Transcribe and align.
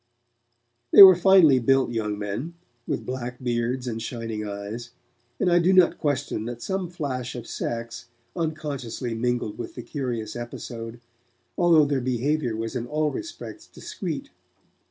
They 0.91 1.03
were 1.03 1.15
finely 1.15 1.59
built 1.59 1.91
young 1.91 2.17
men, 2.17 2.55
with 2.87 3.05
black 3.05 3.37
beards 3.43 3.85
and 3.87 4.01
shining 4.01 4.47
eyes, 4.47 4.89
and 5.39 5.47
I 5.47 5.59
do 5.59 5.71
not 5.71 5.99
question 5.99 6.45
that 6.45 6.63
some 6.63 6.89
flash 6.89 7.35
of 7.35 7.45
sex 7.45 8.07
unconsciously 8.35 9.13
mingled 9.13 9.59
with 9.59 9.75
the 9.75 9.83
curious 9.83 10.35
episode, 10.35 10.99
although 11.55 11.85
their 11.85 12.01
behaviour 12.01 12.55
was 12.55 12.75
in 12.75 12.87
all 12.87 13.11
respects 13.11 13.67
discreet. 13.67 14.31